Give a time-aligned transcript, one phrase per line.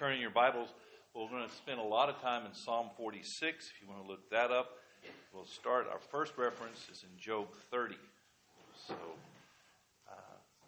[0.00, 0.70] turn in your Bibles,
[1.14, 3.66] we're going to spend a lot of time in Psalm 46.
[3.66, 4.70] If you want to look that up,
[5.34, 5.88] we'll start.
[5.92, 7.96] Our first reference is in Job 30.
[8.88, 8.94] So,
[10.10, 10.14] uh,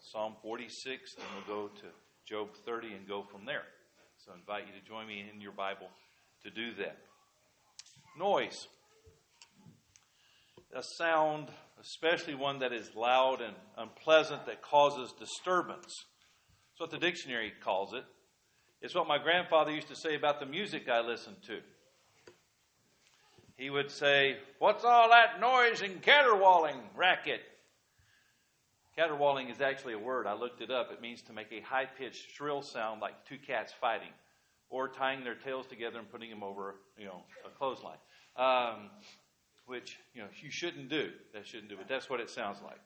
[0.00, 1.86] Psalm 46, then we'll go to
[2.28, 3.62] Job 30 and go from there.
[4.18, 5.88] So, I invite you to join me in your Bible
[6.44, 6.98] to do that.
[8.18, 8.68] Noise.
[10.76, 11.48] A sound,
[11.80, 16.04] especially one that is loud and unpleasant, that causes disturbance.
[16.68, 18.04] That's what the dictionary calls it.
[18.82, 21.60] It's what my grandfather used to say about the music I listened to.
[23.56, 27.42] He would say, What's all that noise and caterwauling racket?
[28.98, 30.26] Caterwauling is actually a word.
[30.26, 30.90] I looked it up.
[30.92, 34.12] It means to make a high pitched, shrill sound like two cats fighting
[34.68, 37.98] or tying their tails together and putting them over, you know, a clothesline.
[38.36, 38.90] Um,
[39.66, 41.10] which, you know, you shouldn't do.
[41.32, 42.80] That shouldn't do, but that's what it sounds like.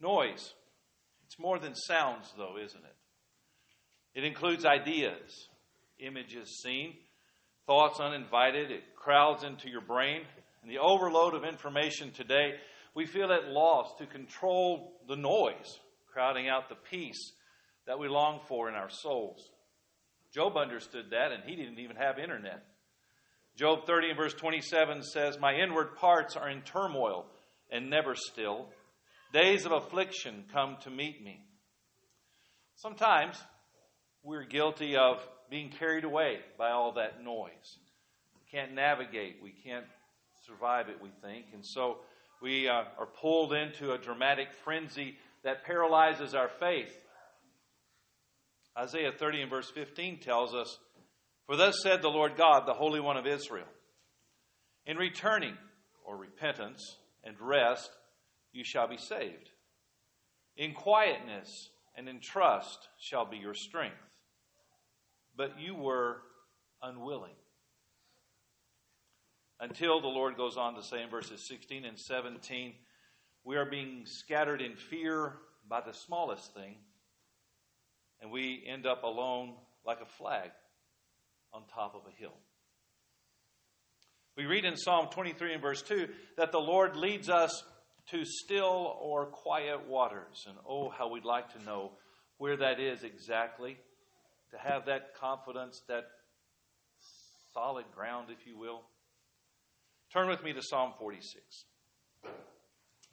[0.00, 0.54] Noise.
[1.26, 2.94] It's more than sounds, though, isn't it?
[4.14, 5.48] It includes ideas,
[5.98, 6.94] images seen,
[7.66, 8.70] thoughts uninvited.
[8.70, 10.22] It crowds into your brain.
[10.62, 12.54] And the overload of information today,
[12.94, 15.78] we feel at loss to control the noise,
[16.12, 17.32] crowding out the peace
[17.86, 19.50] that we long for in our souls.
[20.32, 22.62] Job understood that, and he didn't even have internet.
[23.56, 27.26] Job 30 and verse 27 says, My inward parts are in turmoil
[27.70, 28.68] and never still.
[29.32, 31.44] Days of affliction come to meet me.
[32.76, 33.42] Sometimes
[34.22, 37.78] we're guilty of being carried away by all that noise.
[38.34, 39.84] We can't navigate, we can't
[40.46, 41.46] survive it, we think.
[41.52, 41.98] And so
[42.40, 46.96] we uh, are pulled into a dramatic frenzy that paralyzes our faith.
[48.78, 50.78] Isaiah 30 and verse 15 tells us,
[51.46, 53.66] For thus said the Lord God, the Holy One of Israel,
[54.86, 55.56] In returning,
[56.04, 57.90] or repentance, and rest,
[58.52, 59.50] you shall be saved.
[60.56, 63.96] In quietness and in trust shall be your strength
[65.36, 66.18] but you were
[66.82, 67.34] unwilling.
[69.60, 72.74] Until the Lord goes on to say in verses 16 and 17,
[73.44, 75.34] we are being scattered in fear
[75.68, 76.76] by the smallest thing,
[78.20, 79.54] and we end up alone
[79.86, 80.50] like a flag
[81.52, 82.34] on top of a hill.
[84.36, 87.62] We read in Psalm 23 and verse 2 that the Lord leads us
[88.10, 90.44] to still or quiet waters.
[90.48, 91.92] And oh, how we'd like to know
[92.38, 93.76] where that is exactly
[94.52, 96.04] to have that confidence, that
[97.52, 98.82] solid ground, if you will.
[100.12, 101.64] Turn with me to Psalm 46.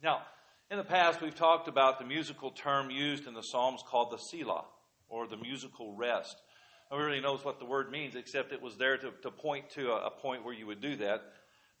[0.02, 0.22] Now,
[0.70, 4.18] in the past, we've talked about the musical term used in the Psalms called the
[4.18, 4.64] Selah,
[5.08, 6.36] or the musical rest.
[6.90, 9.92] Nobody really knows what the word means, except it was there to, to point to
[9.92, 11.22] a, a, point where you would do that.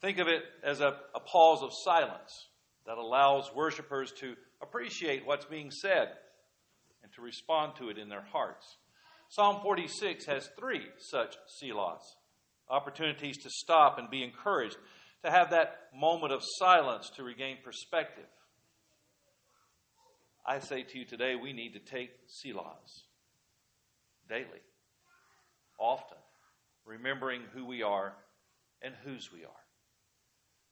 [0.00, 2.48] Think of it as a, a pause of silence
[2.86, 6.08] that allows worshipers to appreciate what's being said
[7.02, 8.76] and to respond to it in their hearts.
[9.30, 12.02] Psalm 46 has three such selahs
[12.68, 14.76] opportunities to stop and be encouraged,
[15.24, 18.24] to have that moment of silence to regain perspective.
[20.46, 23.02] I say to you today, we need to take selahs
[24.28, 24.62] daily,
[25.78, 26.18] often,
[26.86, 28.14] remembering who we are
[28.82, 29.50] and whose we are.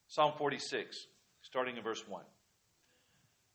[0.07, 0.97] Psalm 46,
[1.43, 2.23] starting in verse 1.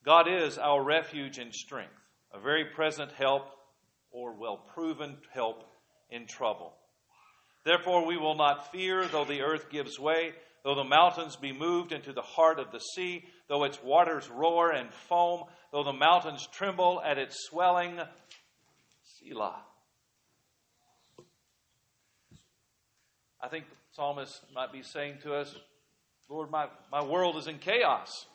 [0.05, 1.93] God is our refuge and strength,
[2.33, 3.47] a very present help
[4.13, 5.65] or well proven help
[6.09, 6.73] in trouble.
[7.65, 11.91] Therefore, we will not fear, though the earth gives way, though the mountains be moved
[11.91, 16.47] into the heart of the sea, though its waters roar and foam, though the mountains
[16.51, 17.99] tremble at its swelling.
[19.03, 19.61] Selah.
[23.41, 25.53] I think the psalmist might be saying to us,
[26.29, 28.25] Lord, my, my world is in chaos.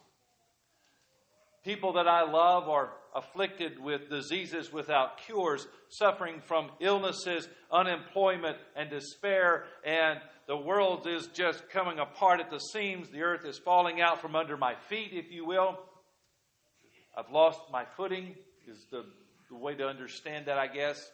[1.68, 8.88] People that I love are afflicted with diseases without cures, suffering from illnesses, unemployment, and
[8.88, 13.10] despair, and the world is just coming apart at the seams.
[13.10, 15.78] The earth is falling out from under my feet, if you will.
[17.14, 18.34] I've lost my footing,
[18.66, 19.04] is the,
[19.50, 21.06] the way to understand that, I guess.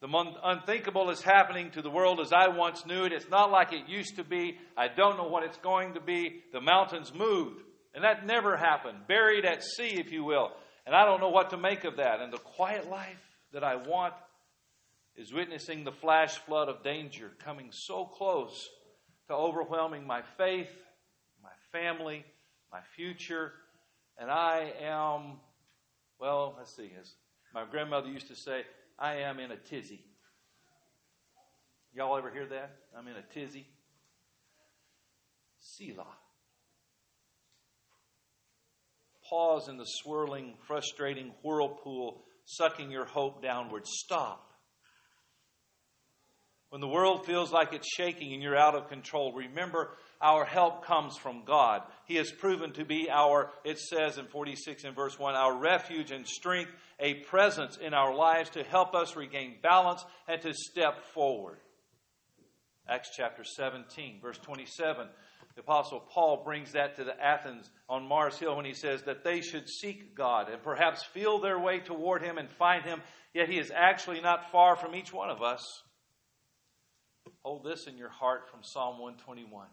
[0.00, 0.06] The
[0.44, 3.12] unthinkable is happening to the world as I once knew it.
[3.12, 4.58] It's not like it used to be.
[4.76, 6.44] I don't know what it's going to be.
[6.52, 7.62] The mountains moved.
[7.96, 8.98] And that never happened.
[9.08, 10.52] Buried at sea, if you will.
[10.84, 12.20] And I don't know what to make of that.
[12.20, 13.18] And the quiet life
[13.54, 14.12] that I want
[15.16, 18.68] is witnessing the flash flood of danger coming so close
[19.28, 20.70] to overwhelming my faith,
[21.42, 22.22] my family,
[22.70, 23.52] my future.
[24.18, 25.38] And I am,
[26.20, 27.14] well, let's see, as
[27.54, 28.64] my grandmother used to say,
[28.98, 30.04] I am in a tizzy.
[31.94, 32.76] Y'all ever hear that?
[32.96, 33.66] I'm in a tizzy.
[35.60, 36.04] Selah.
[39.28, 43.86] Pause in the swirling, frustrating whirlpool, sucking your hope downward.
[43.86, 44.48] Stop
[46.70, 49.90] When the world feels like it's shaking and you're out of control, remember
[50.20, 51.82] our help comes from God.
[52.06, 56.10] He has proven to be our, it says in 46 and verse 1, our refuge
[56.10, 56.70] and strength,
[57.00, 61.58] a presence in our lives to help us regain balance and to step forward.
[62.88, 65.08] Acts chapter 17, verse 27.
[65.56, 69.24] The Apostle Paul brings that to the Athens on Mars Hill when he says that
[69.24, 73.00] they should seek God and perhaps feel their way toward Him and find Him,
[73.32, 75.82] yet He is actually not far from each one of us.
[77.42, 79.66] Hold this in your heart from Psalm 121.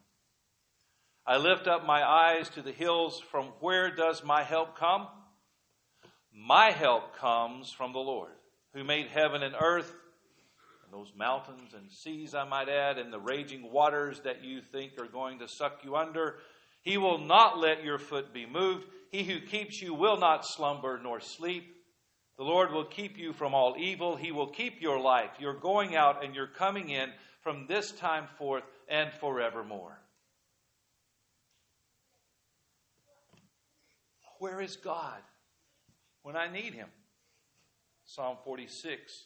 [1.27, 3.21] I lift up my eyes to the hills.
[3.31, 5.07] From where does my help come?
[6.33, 8.31] My help comes from the Lord,
[8.73, 9.93] who made heaven and earth,
[10.93, 15.07] those mountains and seas, I might add, and the raging waters that you think are
[15.07, 16.35] going to suck you under.
[16.83, 18.85] He will not let your foot be moved.
[19.09, 21.75] He who keeps you will not slumber nor sleep.
[22.37, 24.15] The Lord will keep you from all evil.
[24.15, 27.09] He will keep your life, your going out and your coming in
[27.41, 29.97] from this time forth and forevermore.
[34.37, 35.21] Where is God
[36.21, 36.89] when I need Him?
[38.05, 39.25] Psalm 46,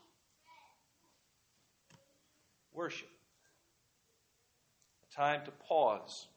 [2.73, 3.09] Worship.
[5.03, 6.27] A time to pause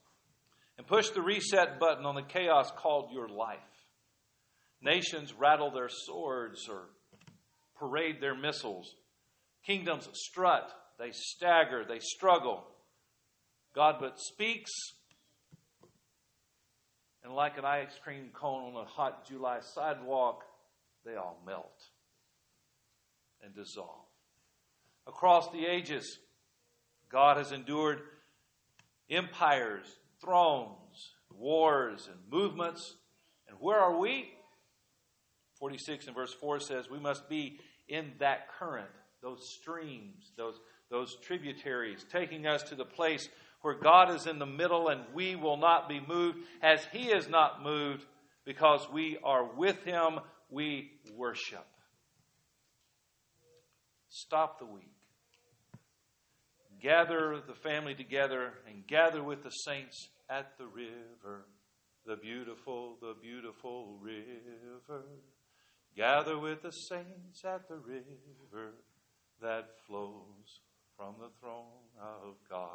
[0.76, 3.58] and push the reset button on the chaos called your life.
[4.82, 6.88] Nations rattle their swords or
[7.78, 8.94] parade their missiles.
[9.66, 12.64] Kingdoms strut, they stagger, they struggle.
[13.74, 14.70] God but speaks,
[17.24, 20.42] and like an ice cream cone on a hot July sidewalk,
[21.04, 21.82] they all melt
[23.42, 24.06] and dissolve.
[25.06, 26.18] Across the ages,
[27.14, 28.00] God has endured
[29.08, 29.86] empires,
[30.20, 32.96] thrones, wars, and movements.
[33.46, 34.28] And where are we?
[35.60, 38.90] 46 and verse 4 says we must be in that current,
[39.22, 40.58] those streams, those,
[40.90, 43.28] those tributaries, taking us to the place
[43.62, 47.28] where God is in the middle and we will not be moved as He is
[47.28, 48.04] not moved
[48.44, 50.18] because we are with Him,
[50.50, 51.64] we worship.
[54.08, 54.93] Stop the week.
[56.84, 61.46] Gather the family together and gather with the saints at the river,
[62.04, 65.06] the beautiful, the beautiful river.
[65.96, 68.74] Gather with the saints at the river
[69.40, 70.60] that flows
[70.94, 72.68] from the throne of God.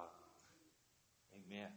[1.36, 1.70] Amen.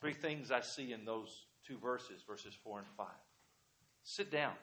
[0.00, 3.06] Three things I see in those two verses, verses 4 and 5.
[4.04, 4.54] Sit down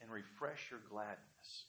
[0.00, 1.64] and refresh your gladness.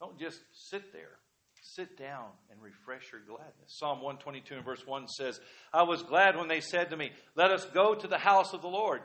[0.00, 0.40] Don't just
[0.70, 1.18] sit there.
[1.62, 3.78] Sit down and refresh your gladness.
[3.78, 5.40] Psalm 122 and verse 1 says,
[5.72, 8.62] I was glad when they said to me, Let us go to the house of
[8.62, 9.00] the Lord.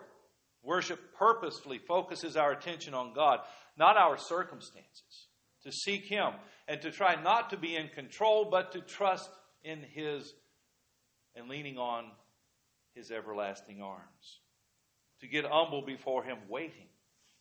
[0.63, 3.39] Worship purposefully focuses our attention on God,
[3.77, 5.27] not our circumstances.
[5.63, 6.31] To seek Him
[6.67, 9.29] and to try not to be in control, but to trust
[9.63, 10.33] in His
[11.35, 12.05] and leaning on
[12.95, 14.39] His everlasting arms.
[15.21, 16.87] To get humble before Him, waiting.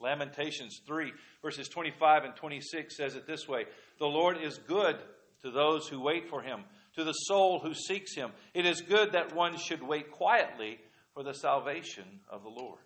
[0.00, 3.66] Lamentations 3, verses 25 and 26 says it this way
[3.99, 4.96] The Lord is good
[5.42, 6.64] to those who wait for Him,
[6.96, 8.30] to the soul who seeks Him.
[8.54, 10.78] It is good that one should wait quietly
[11.14, 12.80] for the salvation of the Lord.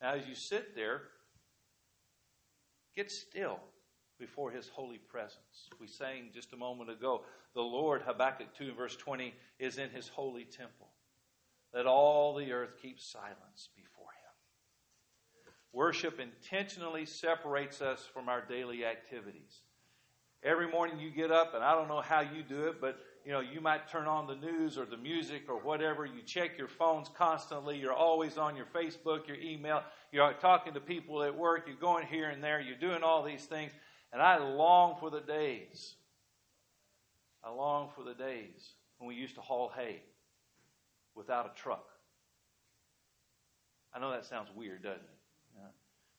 [0.00, 1.02] Now, as you sit there,
[2.96, 3.60] get still
[4.18, 5.68] before his holy presence.
[5.80, 7.22] We sang just a moment ago,
[7.54, 10.88] the Lord, Habakkuk 2, verse 20, is in his holy temple.
[11.74, 14.21] Let all the earth keep silence before him.
[15.72, 19.60] Worship intentionally separates us from our daily activities.
[20.44, 23.30] Every morning you get up, and I don't know how you do it, but you
[23.30, 26.04] know, you might turn on the news or the music or whatever.
[26.04, 27.78] You check your phones constantly.
[27.78, 29.82] You're always on your Facebook, your email.
[30.10, 31.64] You're talking to people at work.
[31.68, 32.60] You're going here and there.
[32.60, 33.70] You're doing all these things.
[34.12, 35.94] And I long for the days.
[37.44, 40.02] I long for the days when we used to haul hay
[41.14, 41.86] without a truck.
[43.94, 45.21] I know that sounds weird, doesn't it?
[45.56, 45.68] Yeah.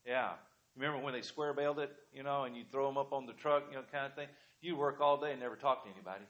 [0.05, 0.29] yeah.
[0.75, 3.33] Remember when they square baled it, you know, and you throw them up on the
[3.33, 4.27] truck, you know, kind of thing?
[4.61, 6.25] You work all day and never talk to anybody.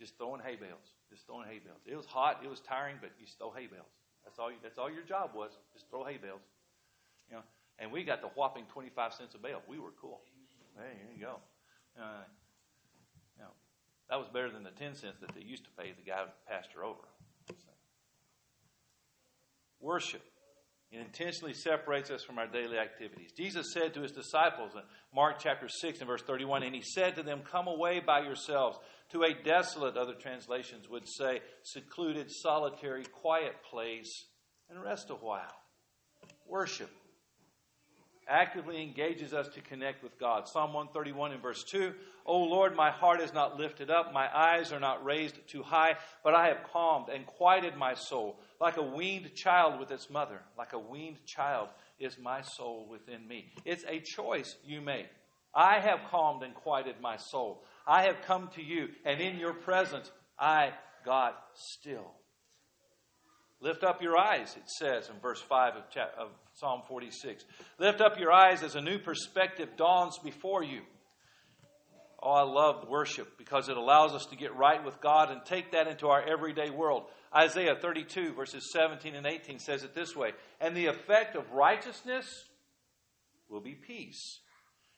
[0.00, 0.92] Just throwing hay bales.
[1.10, 1.80] Just throwing hay bales.
[1.86, 2.40] It was hot.
[2.42, 3.86] It was tiring, but you throw hay bales.
[4.24, 4.50] That's all.
[4.50, 5.52] You, that's all your job was.
[5.72, 6.42] Just throw hay bales.
[7.30, 7.42] You know.
[7.78, 9.62] And we got the whopping twenty-five cents a bale.
[9.68, 10.20] We were cool.
[10.76, 11.36] Hey, there you go.
[11.98, 12.24] Uh,
[13.36, 13.50] You know,
[14.10, 16.30] that was better than the 10 cents that they used to pay the guy who
[16.46, 17.00] passed her over.
[17.48, 17.70] So.
[19.80, 20.22] Worship.
[20.96, 23.30] It intentionally separates us from our daily activities.
[23.36, 24.80] Jesus said to his disciples in
[25.14, 28.78] Mark chapter 6 and verse 31, and he said to them, Come away by yourselves
[29.10, 34.10] to a desolate, other translations would say, secluded, solitary, quiet place,
[34.70, 35.60] and rest a while.
[36.48, 36.90] Worship
[38.28, 40.48] actively engages us to connect with God.
[40.48, 41.92] Psalm 131 in verse 2
[42.24, 45.96] O Lord, my heart is not lifted up, my eyes are not raised too high,
[46.24, 48.40] but I have calmed and quieted my soul.
[48.60, 51.68] Like a weaned child with its mother, like a weaned child
[52.00, 53.52] is my soul within me.
[53.64, 55.06] It's a choice you make.
[55.54, 57.64] I have calmed and quieted my soul.
[57.86, 60.72] I have come to you, and in your presence I
[61.04, 62.12] got still.
[63.60, 65.82] Lift up your eyes, it says in verse 5 of,
[66.18, 67.44] of Psalm 46.
[67.78, 70.82] Lift up your eyes as a new perspective dawns before you.
[72.22, 75.72] Oh, I love worship because it allows us to get right with God and take
[75.72, 77.04] that into our everyday world.
[77.34, 82.26] Isaiah 32, verses 17 and 18 says it this way And the effect of righteousness
[83.48, 84.40] will be peace.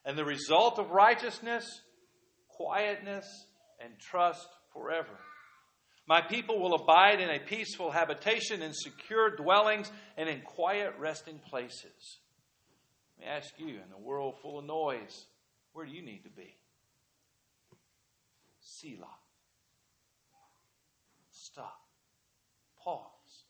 [0.04, 1.80] And the result of righteousness,
[2.48, 3.26] quietness
[3.80, 5.18] and trust forever.
[6.08, 11.38] My people will abide in a peaceful habitation, in secure dwellings, and in quiet resting
[11.38, 12.18] places.
[13.18, 15.26] Let me ask you, in a world full of noise,
[15.74, 16.56] where do you need to be?
[18.60, 19.18] Selah.
[21.30, 21.78] Stop.
[22.82, 23.44] Pause.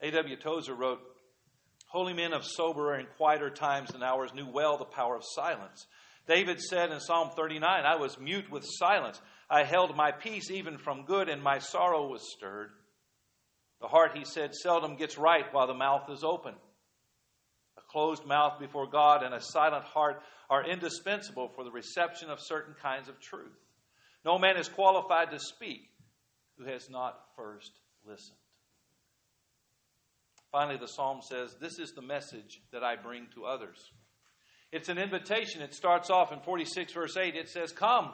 [0.00, 0.36] A.W.
[0.36, 1.00] Tozer wrote,
[1.86, 5.86] Holy men of soberer and quieter times and hours knew well the power of silence.
[6.28, 9.20] David said in Psalm 39, I was mute with silence.
[9.50, 12.70] I held my peace even from good, and my sorrow was stirred.
[13.80, 16.54] The heart, he said, seldom gets right while the mouth is open.
[17.78, 20.20] A closed mouth before God and a silent heart
[20.50, 23.56] are indispensable for the reception of certain kinds of truth.
[24.24, 25.88] No man is qualified to speak
[26.58, 27.72] who has not first
[28.06, 28.36] listened.
[30.50, 33.92] Finally, the psalm says, This is the message that I bring to others.
[34.72, 35.62] It's an invitation.
[35.62, 37.34] It starts off in 46, verse 8.
[37.34, 38.10] It says, Come.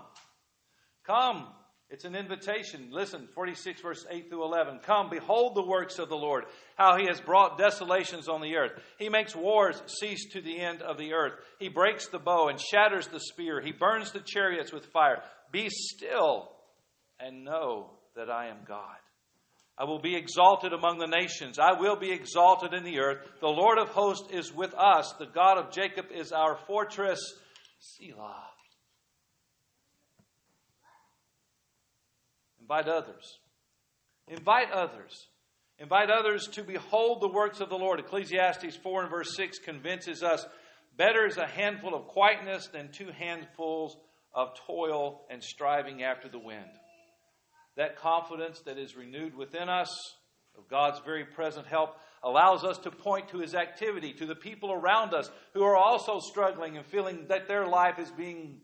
[1.05, 1.49] Come.
[1.91, 2.89] It's an invitation.
[2.91, 4.81] Listen, 46 verse 8 through 11.
[4.83, 6.45] Come, behold the works of the Lord,
[6.77, 8.73] how he has brought desolations on the earth.
[8.99, 11.35] He makes wars cease to the end of the earth.
[11.59, 13.61] He breaks the bow and shatters the spear.
[13.61, 15.23] He burns the chariots with fire.
[15.53, 16.51] Be still
[17.21, 18.97] and know that I am God.
[19.77, 21.59] I will be exalted among the nations.
[21.59, 23.19] I will be exalted in the earth.
[23.41, 25.13] The Lord of hosts is with us.
[25.19, 27.21] The God of Jacob is our fortress.
[27.81, 28.45] Selah.
[32.61, 33.39] Invite others.
[34.29, 35.27] Invite others.
[35.79, 37.99] Invite others to behold the works of the Lord.
[37.99, 40.47] Ecclesiastes 4 and verse 6 convinces us
[40.97, 43.97] better is a handful of quietness than two handfuls
[44.33, 46.71] of toil and striving after the wind.
[47.77, 49.89] That confidence that is renewed within us
[50.57, 54.73] of God's very present help allows us to point to his activity, to the people
[54.73, 58.61] around us who are also struggling and feeling that their life is being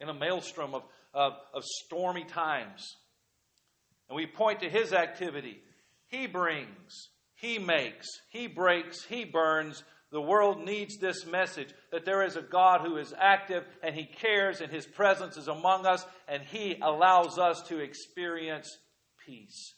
[0.00, 2.96] in a maelstrom of, of, of stormy times.
[4.08, 5.60] And we point to his activity.
[6.06, 9.82] He brings, he makes, he breaks, he burns.
[10.10, 14.04] The world needs this message that there is a God who is active and he
[14.04, 18.78] cares and his presence is among us and he allows us to experience
[19.26, 19.74] peace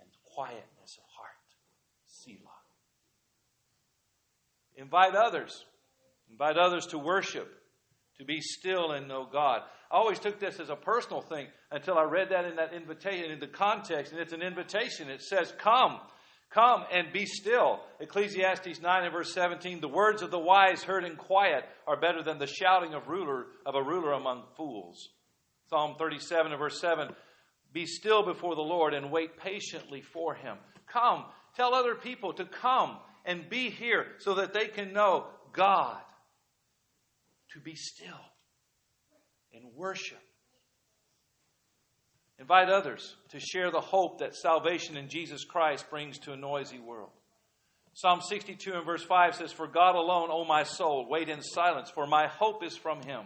[0.00, 1.30] and quietness of heart.
[2.06, 2.38] Selah.
[4.76, 5.64] Invite others.
[6.30, 7.48] Invite others to worship,
[8.18, 9.60] to be still and know God.
[9.90, 13.30] I always took this as a personal thing until I read that in that invitation,
[13.30, 15.10] in the context, and it's an invitation.
[15.10, 16.00] It says, Come,
[16.54, 17.80] come and be still.
[18.00, 22.22] Ecclesiastes 9 and verse 17, the words of the wise heard in quiet are better
[22.22, 25.10] than the shouting of ruler of a ruler among fools.
[25.68, 27.08] Psalm 37 and verse 7,
[27.72, 30.56] be still before the Lord and wait patiently for him.
[30.86, 31.24] Come,
[31.56, 36.00] tell other people to come and be here so that they can know God.
[37.54, 38.08] To be still
[39.52, 40.23] and worship.
[42.38, 46.80] Invite others to share the hope that salvation in Jesus Christ brings to a noisy
[46.80, 47.10] world.
[47.94, 51.90] Psalm 62 and verse 5 says, For God alone, O my soul, wait in silence,
[51.90, 53.22] for my hope is from him.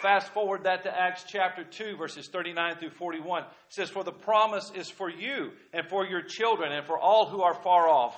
[0.00, 3.42] Fast forward that to Acts chapter 2, verses 39 through 41.
[3.42, 7.26] It says, For the promise is for you and for your children and for all
[7.26, 8.16] who are far off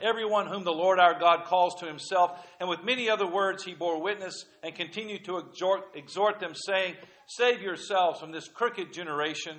[0.00, 3.74] Everyone whom the Lord our God calls to himself, and with many other words he
[3.74, 6.96] bore witness and continued to exhort, exhort them, saying,
[7.28, 9.56] Save yourselves from this crooked generation.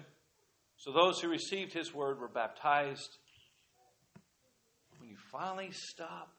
[0.78, 3.18] So those who received his word were baptized.
[5.00, 6.30] When you finally stop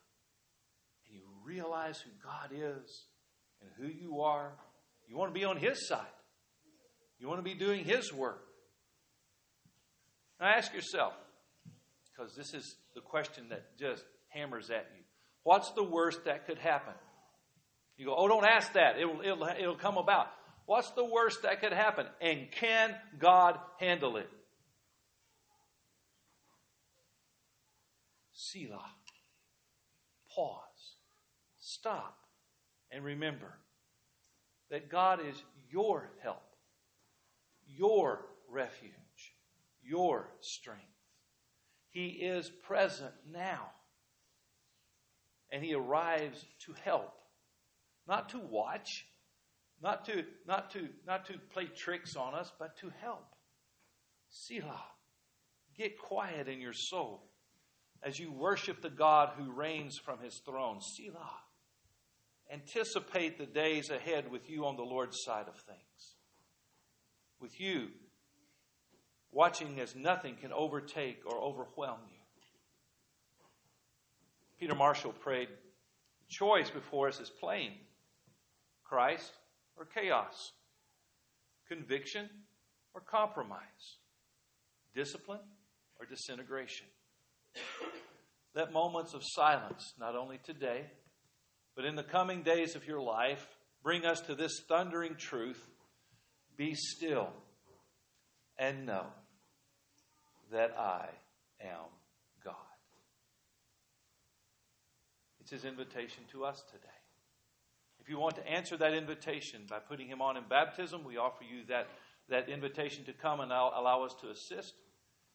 [1.06, 3.06] and you realize who God is
[3.62, 4.52] and who you are,
[5.08, 6.06] you want to be on his side.
[7.22, 8.42] You want to be doing His work.
[10.40, 11.14] Now ask yourself,
[12.22, 15.02] because this is the question that just hammers at you.
[15.42, 16.94] What's the worst that could happen?
[17.96, 18.98] You go, oh, don't ask that.
[18.98, 20.28] It'll, it'll, it'll come about.
[20.66, 22.06] What's the worst that could happen?
[22.20, 24.28] And can God handle it?
[28.32, 28.90] Selah.
[30.34, 30.96] Pause.
[31.58, 32.16] Stop.
[32.90, 33.58] And remember
[34.70, 36.42] that God is your help,
[37.66, 38.92] your refuge,
[39.82, 40.91] your strength.
[41.92, 43.70] He is present now.
[45.50, 47.14] And He arrives to help,
[48.08, 49.06] not to watch,
[49.82, 53.26] not to, not to, not to play tricks on us, but to help.
[54.30, 54.84] Selah.
[55.76, 57.22] Get quiet in your soul
[58.02, 60.80] as you worship the God who reigns from his throne.
[60.80, 61.36] Selah.
[62.52, 66.16] Anticipate the days ahead with you on the Lord's side of things.
[67.40, 67.88] With you
[69.32, 72.18] watching as nothing can overtake or overwhelm you.
[74.60, 77.72] Peter Marshall prayed, The choice before us is plain.
[78.84, 79.32] Christ
[79.76, 80.52] or chaos,
[81.66, 82.28] conviction
[82.94, 83.96] or compromise,
[84.94, 85.40] discipline
[85.98, 86.86] or disintegration.
[88.54, 90.84] Let moments of silence, not only today,
[91.74, 93.46] but in the coming days of your life,
[93.82, 95.70] bring us to this thundering truth.
[96.58, 97.30] Be still
[98.58, 99.06] and know
[100.52, 101.08] that I
[101.60, 101.90] am
[102.44, 102.54] God.
[105.40, 106.88] It's his invitation to us today.
[108.00, 111.44] If you want to answer that invitation by putting him on in baptism, we offer
[111.44, 111.88] you that,
[112.28, 114.74] that invitation to come and allow, us to assist.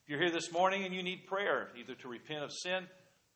[0.04, 2.84] If you're here this morning and you need prayer, either to repent of sin,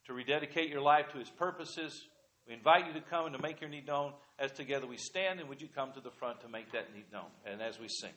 [0.07, 2.07] to rededicate your life to his purposes,
[2.47, 5.39] we invite you to come and to make your need known as together we stand.
[5.39, 7.29] And would you come to the front to make that need known?
[7.45, 8.11] And as we sing.